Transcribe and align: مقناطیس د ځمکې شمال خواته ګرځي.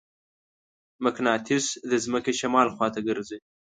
مقناطیس 1.05 1.65
د 1.89 1.91
ځمکې 2.03 2.33
شمال 2.39 2.67
خواته 2.75 2.99
ګرځي. 3.07 3.37